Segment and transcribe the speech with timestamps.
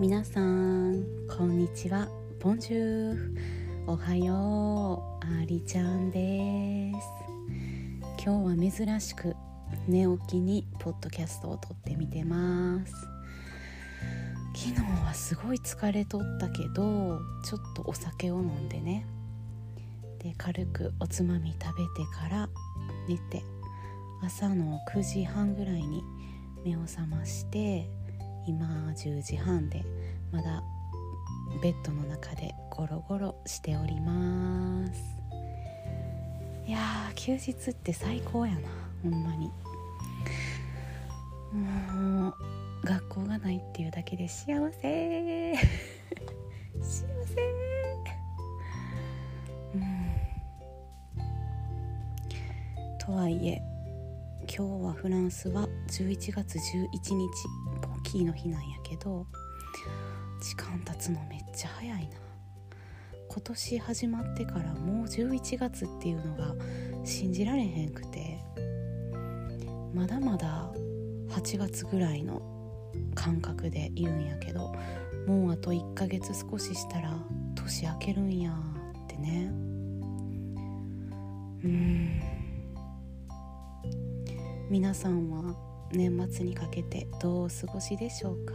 [0.00, 2.08] 皆さんこんにちは。
[2.40, 3.34] ボンジュー。
[3.86, 5.26] おはよう。
[5.26, 7.06] ありちゃんです。
[8.24, 9.36] 今日は珍しく
[9.86, 12.94] 寝起きにポッドキャストを撮ってみてます。
[14.56, 19.06] 昨日はすごい疲れとったけどちょっとお酒を飲んでね。
[20.20, 22.48] で軽くおつまみ食べてから
[23.06, 23.42] 寝て。
[24.22, 26.02] 朝の9時半ぐらいに
[26.64, 27.90] 目を覚まして
[28.46, 29.84] 今10時半で
[30.32, 30.62] まだ
[31.62, 35.20] ベッドの中でゴロゴロしております。
[36.66, 36.78] いや
[37.16, 38.68] 休日って最高やな。
[39.02, 39.50] ほんまに。
[41.52, 42.34] もう
[42.84, 45.54] 学校がないっていうだけで幸せ。
[45.54, 45.60] 幸
[46.80, 47.04] せ。
[49.74, 49.78] う
[53.04, 53.60] とはいえ
[54.48, 57.69] 今日はフランスは11月11日。
[58.10, 59.24] キーの日なんやけど
[60.40, 62.16] 時間経つのめっちゃ早いな。
[63.28, 66.56] 今年始まってからもう11月っていうのが
[67.04, 68.40] 信じられへんくて
[69.94, 70.72] まだまだ
[71.28, 72.42] 8月ぐらいの
[73.14, 74.74] 感覚でいるんやけど
[75.28, 77.16] もうあと1ヶ月少ししたら
[77.54, 78.52] 年明けるんや
[79.04, 79.52] ってね。
[81.62, 82.20] うん。
[84.68, 88.54] 皆さんは年末にかけてどうお過ごしでしょうか？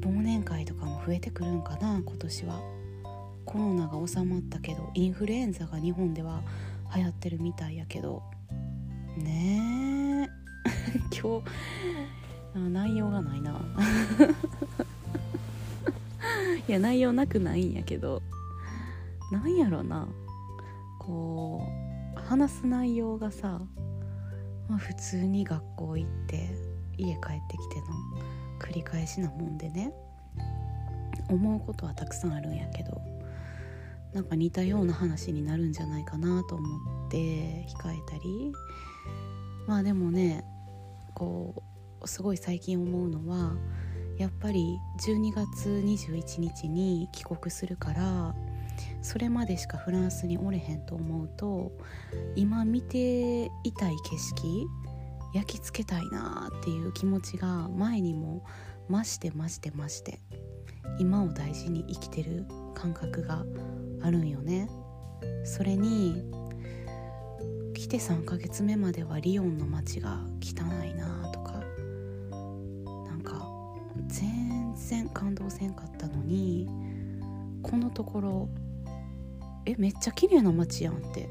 [0.00, 2.60] 忘年会とかも増えてくるんかな今年は。
[3.44, 6.42] コロナが収まったけどインフルエンザが日本では
[6.94, 8.22] 流行ってるみたいやけど。
[9.16, 10.28] ねえ。
[11.18, 11.42] 今
[12.54, 13.52] 日内容がないな。
[16.68, 18.22] いや内容なくないんやけど。
[19.32, 20.08] なんやろな。
[20.98, 21.66] こ
[22.16, 23.60] う話す内容がさ、
[24.68, 26.50] まあ、普通に学校行って
[26.96, 27.86] 家帰ってきての
[28.60, 29.92] 繰り返しなもんでね
[31.28, 33.00] 思うことはたくさんあるんやけど
[34.12, 38.52] なんか似たような話になるんじゃないかなと思って控えたり。
[39.68, 40.44] まあでもね
[41.14, 41.62] こ
[42.00, 43.54] うすごい最近思うのは
[44.16, 48.34] やっぱり12月21日に帰国するから
[49.02, 51.72] それまでしかフランスにおれへんと思うと
[52.36, 54.66] 今見ていたい景色
[55.34, 58.44] 焼き付けたいなっていう気持ちが前にも
[58.90, 60.20] 増して増して増して
[60.98, 63.44] 今を大事に生きてる感覚が
[64.02, 64.68] あるんよね。
[65.44, 66.24] それに
[67.74, 71.52] 来て3ヶ月目まではリヨンの街が汚いなとか
[73.06, 73.46] なんか
[74.08, 76.68] 全然感動せんかったのに
[77.62, 78.48] このところ
[79.68, 81.28] えめっちゃ綺麗な街やんって。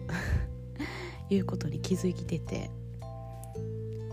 [1.30, 2.70] いうことに気づいてて。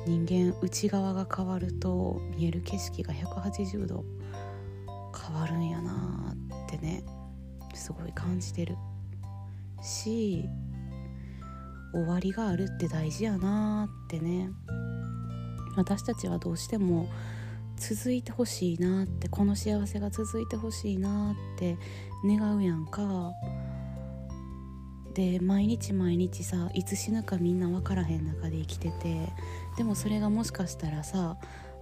[0.07, 4.05] 人間内側が変わると見える景色が180度
[5.19, 6.35] 変わるんやな
[6.67, 7.03] ってね
[7.73, 8.77] すごい感じてる。
[9.83, 10.49] し
[11.93, 14.51] 終わりがあるって大事やなってね。
[15.77, 17.09] 私たちはどうしても
[17.77, 21.77] 続いてほしいなってこの幸せが続いてほしいなって
[22.25, 23.33] 願うやんか。
[25.15, 29.33] で毎日毎日さいつ死ぬかみんな分からへん中で生きてて
[29.77, 31.37] でもそれがもしかしたらさ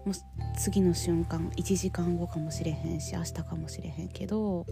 [0.04, 0.14] もう
[0.58, 4.66] 次の瞬間1時間後かもしれへんし明日かもしれへんけど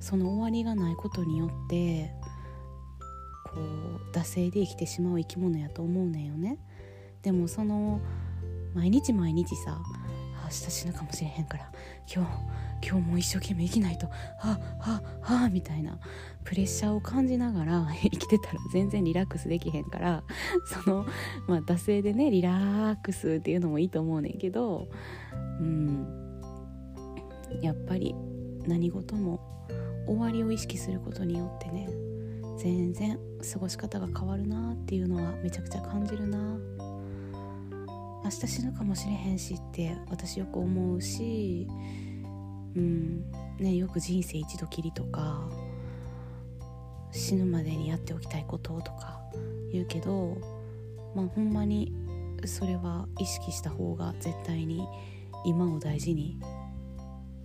[0.00, 2.12] その終わりがないことによって
[3.44, 6.58] こう惰性で生きてしまう生き物やと思うねんよね。
[7.22, 8.00] でもその
[8.74, 9.80] 毎日毎日さ
[10.48, 11.70] 明日死ぬかもしれへんから
[12.12, 12.24] 今
[12.80, 15.98] 日今日も一生懸命生きないとはあはあはあみたいな
[16.44, 20.24] プレッシャーを感じながら 生きてたら全然リラックスできへんから
[20.84, 21.06] その
[21.46, 24.88] まあ惰性でねリラックスっていうのもいいと思うねんけど
[25.60, 26.28] うん。
[27.62, 28.14] やっぱり
[28.66, 29.40] 何事も
[30.06, 31.88] 終わりを意識することによってね
[32.58, 33.18] 全然
[33.52, 36.38] 過ごし方が変わるなっていうのはめちゃくちゃ感じるな。
[38.28, 41.66] 明日死ぬかもしれへんしって私よく思うし
[42.76, 43.24] うん
[43.58, 45.48] ねよく人生一度きりとか
[47.10, 49.18] 死ぬまでにやっておきたいこととか
[49.72, 50.36] 言うけど
[51.14, 51.94] まあほんまに
[52.44, 54.86] それは意識した方が絶対に
[55.46, 56.38] 今を大事に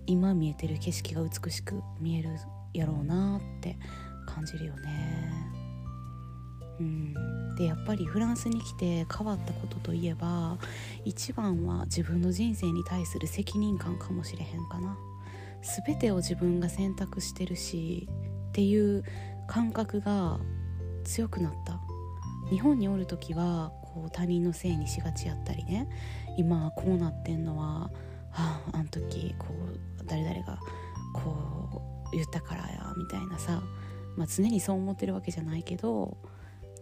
[0.04, 2.28] 今見えてる景色が美しく見える
[2.74, 3.78] やろうなって
[4.26, 5.43] 感じるよね。
[6.80, 10.58] うん、でやっぱりフランスに来て変わったことといえば
[11.04, 14.96] 一番は自分の人生に対する責任感かもしれへんかな。
[15.86, 18.08] 全てを自分が選択してるし
[18.48, 19.02] っていう
[19.46, 20.38] 感覚が
[21.04, 21.80] 強くなった。
[22.50, 25.88] 日本におる時はこう他人のせいにしがちやったりね。
[26.36, 27.90] 今こうなってんのは
[28.32, 30.58] あああの時こう誰々が
[31.14, 31.82] こ
[32.12, 33.62] う言ったからやみたいなさ、
[34.16, 36.16] まあ、常にそう思ってるわけじゃないけど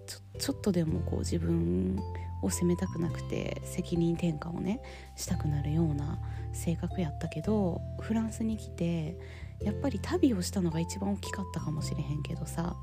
[0.06, 1.98] ちょちょっとでもこう自分
[2.42, 4.82] を責めたくなくて責任転嫁をね
[5.16, 6.18] したくなるような
[6.52, 9.16] 性格やったけどフランスに来て
[9.60, 12.76] やっぱり旅をしたのが一番大きかったかもしれへんけどさ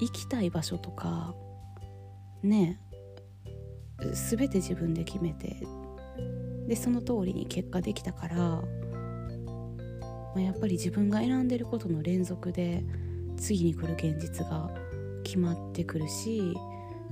[0.00, 1.34] 行きたい場所とか
[2.42, 2.80] ね
[4.30, 5.56] 全て自分で決めて
[6.66, 8.62] でその通りに結果できたから、ま
[10.36, 12.84] あ、やっぱり自分が選んでることの連続で
[13.36, 14.70] 次に来る現実が
[15.28, 16.56] 決まってくるし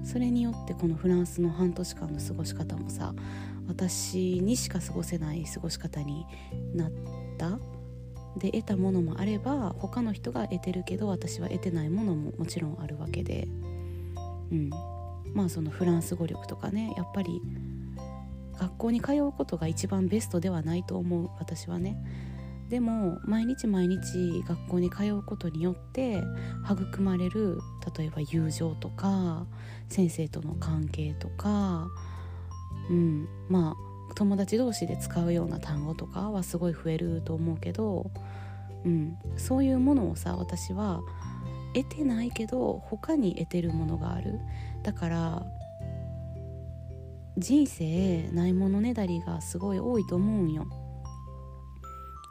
[0.02, 3.14] それによってこのフランスの半年間の過ごし方もさ
[3.68, 6.24] 私にしか過ごせない過ごし方に
[6.74, 6.92] なっ
[7.38, 7.58] た。
[8.38, 13.48] で得たものもあれば他の人が得てるけど私は得てないものももちろんあるわけで。
[14.50, 14.70] うん。
[15.32, 17.40] まあそのフランス語力とかねやっぱり
[18.58, 21.96] 学校に通うことが一番ベストではないと思う私はね。
[22.68, 26.24] でも毎日毎日学校に通うことによって
[26.64, 27.60] 育まれる
[27.96, 29.46] 例えば友情とか
[29.88, 31.86] 先生との関係とか、
[32.90, 38.10] うん、まあ友達同士で使うような単語とかはすごい増えると思うけど、
[38.84, 41.00] うん、そういうものをさ私は
[41.74, 44.40] 得てないけど他に得てるものがある
[44.82, 45.46] だから
[47.36, 50.66] 人生ないものねだりがすごい多いと思うんよ。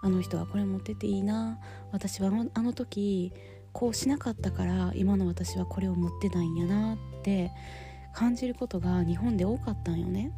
[0.06, 1.58] あの人はこれ持ってていいな
[1.92, 3.34] 私はあの時
[3.72, 7.52] こうしなかったから今の私はこれを持ってないんやなって
[8.14, 10.32] 感じることが日本で多かったんよね。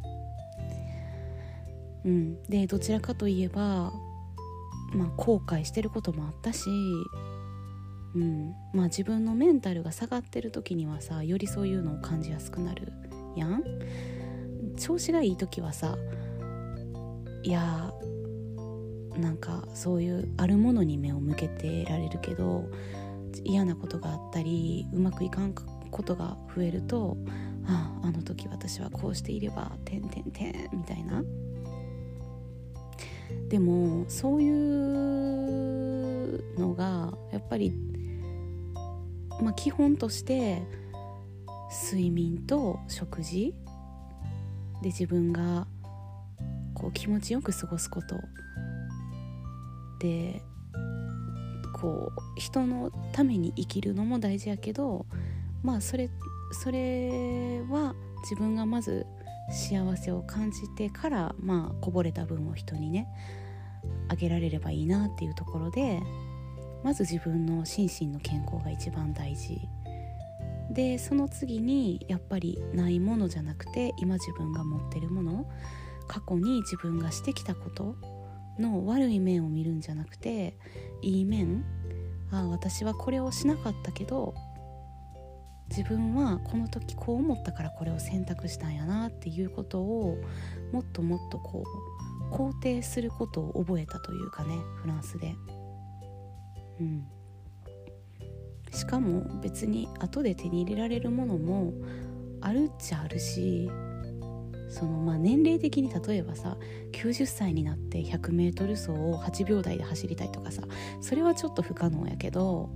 [2.06, 3.92] うん、でどちらかといえば、
[4.94, 6.70] まあ、後悔してることもあったし、
[8.14, 12.92] うんまあ、自分のメンタルが下がってる時にはさよりそういうのを感じやすくなる
[13.36, 13.62] やん。
[14.78, 15.98] 調子がいい時はさ
[17.42, 17.92] いや
[19.18, 22.70] なんかそういうあるものに目を向けてられるけど
[23.44, 27.16] 嫌なことがあったりうまくいかんことが増えると
[27.66, 31.22] あああの時私はこうしていればてんてんてんみたいな。
[33.48, 37.72] でもそういうのがやっぱり、
[39.40, 40.62] まあ、基本として
[41.90, 43.54] 睡眠と食事
[44.82, 45.66] で自分が
[46.74, 48.16] こう気持ちよく過ごすこと
[49.98, 50.42] で
[51.72, 55.06] こう人のために生きるのも大事やけど
[55.62, 56.10] まあそれ
[56.52, 59.06] それは自分がまず
[59.50, 63.06] 幸せを感じてからまあこぼれた分を人にね
[64.08, 66.00] あげられればいいなっていうところで
[66.84, 69.60] まず自分の心身の健康が一番大事。
[70.70, 75.50] でその次にやっぱりないものじゃなくて今自分が持ってるもの
[76.06, 77.96] 過去に自分がしてきたこと
[78.58, 80.58] の悪い面を見るんじゃなくて
[81.02, 81.64] いい面
[82.30, 84.34] ああ私はこれをしなかったけど
[85.70, 90.18] 自分はこの時こう思ったからこれを選択したんやなっていうことを
[90.72, 91.62] もっともっとこ
[92.30, 95.34] う肯定することを覚えたというかねフランスで。
[96.80, 97.08] うん、
[98.72, 101.72] しかも別に後で手に入れられるものも
[102.40, 103.68] あるっちゃあるし
[104.68, 106.56] そのまあ年齢的に例えばさ
[106.92, 110.62] 90歳になって 100m 走を8秒台で走りたいとかさ
[111.00, 112.70] それはちょっと不可能やけど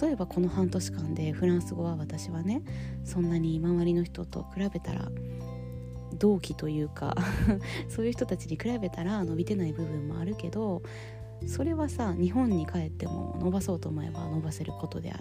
[0.00, 2.62] 例えばこの半年間でフランス語は私はね
[3.04, 5.08] そんなに周りの人と比べたら
[6.14, 7.14] 同期というか
[7.88, 10.82] そういう人たちに比べたら伸びてない部分もあるけど
[11.46, 15.18] それはさ日本に帰っても伸ばそうと思えば伸ばせることであ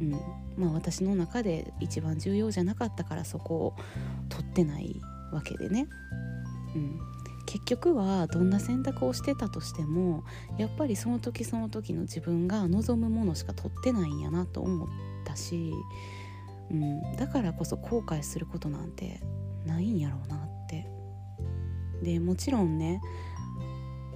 [0.00, 0.45] り、うん。
[0.56, 3.76] まあ、私の中で一番重要じゃなかったからそこを
[4.28, 5.00] 取ってない
[5.32, 5.86] わけでね、
[6.74, 7.00] うん、
[7.46, 10.24] 結局はどんな選択をしてたとしても
[10.58, 14.88] やっぱりその時その時の自分が望むものしか取ってないんやなと思っ
[15.24, 15.72] たし、
[16.70, 19.20] うん、だからこそ後悔することなんて
[19.64, 20.86] ないんやろうなって。
[22.02, 23.00] でもちろんね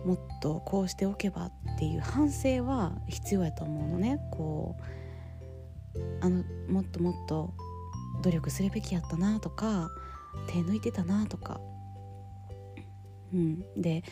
[0.04, 4.18] もっとこうしておけばっていう反省は必要やと思うのね。
[4.30, 4.82] こう
[6.20, 7.54] あのもっともっと
[8.22, 9.90] 努力するべきやったなとか
[10.48, 11.60] 手抜いてたなとか、
[13.32, 14.04] うん、で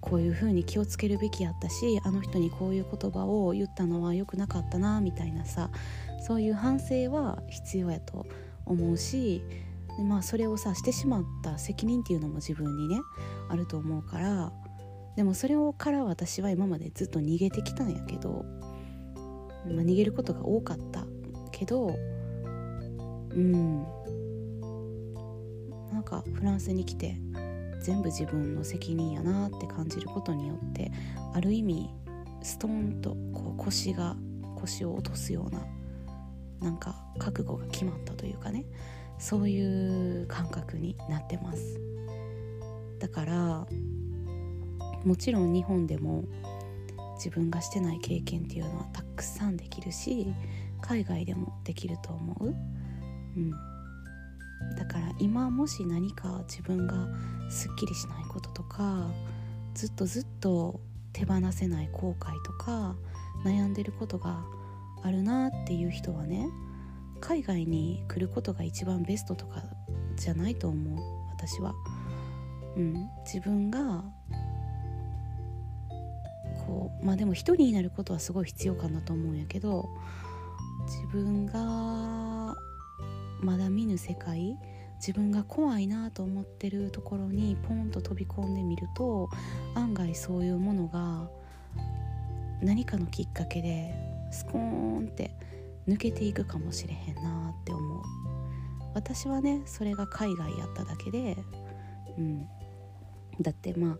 [0.00, 5.70] こういうふうに気をつけるべきやったしあの人にこういう言葉を言ったのは良くなかったなみたいなさ
[6.26, 8.26] そういう反省は必要やと
[8.64, 9.42] 思うし
[9.96, 13.00] でまあそれをさしてしまった責任っていうのも自分にね
[13.48, 14.52] あると思うから
[15.16, 18.44] でもそれをから私は今までずっと逃げてきたんやけど、
[19.66, 21.04] まあ、逃げることが多かった。
[21.58, 21.96] けど
[23.30, 23.86] うん。
[25.92, 27.16] なんかフランスに来て
[27.82, 30.92] 全部自分の責任やなって感じることによって
[31.34, 31.90] ある意味
[32.42, 34.16] ストーンとこう腰が
[34.56, 35.64] 腰を落とすような
[36.60, 38.64] なんか覚悟が決まったというかね。
[39.18, 41.80] そういう感覚になってます。
[43.00, 43.66] だから
[45.04, 46.24] もちろん日本でも
[47.16, 50.32] 自分がしてない経験っていうのはたくさんできるし
[50.80, 52.54] 海外でもできると思う、
[53.36, 53.50] うん、
[54.76, 57.08] だから今もし何か自分が
[57.50, 59.10] すっきりしないこととか
[59.74, 60.80] ずっとずっと
[61.12, 62.96] 手放せない後悔とか
[63.44, 64.44] 悩んでることが
[65.02, 66.48] あるなっていう人はね
[67.20, 69.62] 海外に来ることが一番ベストとか
[70.16, 71.74] じゃないと思う私は。
[72.76, 74.04] うん、自分が
[76.66, 79.88] こうまあでも一人になることはすごい必要かなと思うんやけど
[80.88, 82.56] 自分が
[83.40, 84.56] まだ見ぬ世界
[84.98, 89.28] 自分が怖いなと思ってるところにポンと飛び込んでみると
[89.74, 91.28] 案外そういうものが
[92.62, 93.94] 何かのきっかけで
[94.32, 95.30] スコーンって
[95.86, 98.02] 抜けていくかもしれへんなって思う。
[98.94, 101.36] 私はねそれが海外やっただけで
[102.16, 102.48] うん。
[103.40, 103.98] だってまあ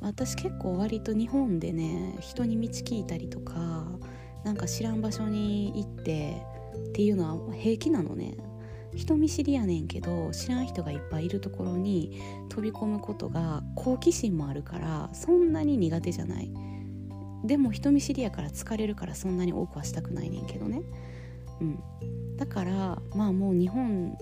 [0.00, 3.86] 私結構割と日本でね人に道聞いたりとか
[4.44, 6.42] なんか知らん場所に行って
[6.90, 8.36] っていうのは平気なのね。
[8.94, 16.50] 人見知りやねんけど知らん人がいっぱいいるところに飛び込むことが好奇心もあるからそんなに苦手じゃない。
[17.44, 20.82] でも人見知りやから疲れるからそんなに多くはしたくないねんけどね。
[21.60, 21.82] うん。
[22.36, 24.16] だからまあもう日本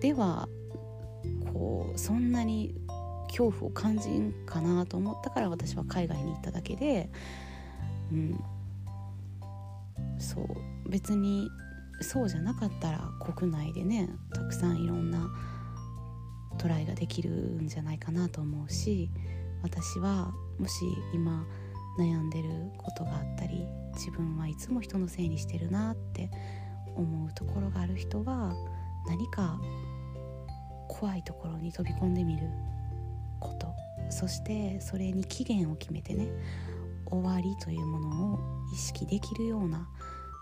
[0.00, 0.48] では
[1.52, 2.74] こうそんなに
[3.28, 7.10] 恐怖を感じんかなと思ったから私は海外に行っただけで
[8.12, 8.40] うん。
[10.18, 11.48] そう別に
[12.00, 15.30] そうじゃなかったら国内でねたくさんいろんな
[16.58, 17.30] トライができる
[17.62, 19.10] んじゃないかなと思うし
[19.62, 21.46] 私はもし今
[21.98, 22.48] 悩んでる
[22.78, 26.30] ことがあったり自分はいつも人のせいにしてるなって
[26.96, 28.54] 思うところがある人は
[29.06, 29.58] 何か
[30.88, 32.48] 怖いところに飛び込んでみる
[33.40, 33.74] こと。
[34.10, 36.28] そしてそれに期限を決めてね
[37.20, 38.38] 終わりというものを
[38.72, 39.88] 意識できるような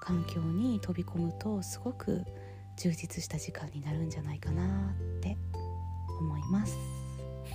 [0.01, 2.25] 環境に飛び込むとすごく
[2.77, 5.37] 充実した時間になるんじゃないかなって
[6.19, 6.77] 思います。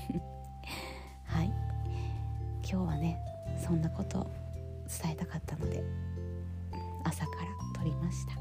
[1.25, 1.47] はい。
[2.69, 3.19] 今日はね
[3.57, 4.29] そんなこと
[5.01, 5.83] 伝えたかったので
[7.03, 8.33] 朝から撮りました。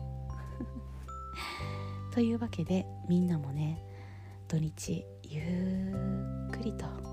[2.12, 3.82] というわけでみんなもね
[4.48, 5.40] 土日ゆ
[6.48, 7.05] っくりと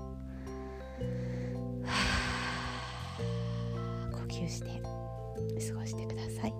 [4.44, 6.54] 呼吸して過ごしてください。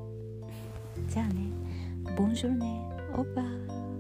[1.09, 1.51] じゃあね。
[2.17, 2.81] ボンジョルね。
[3.15, 3.94] オーバー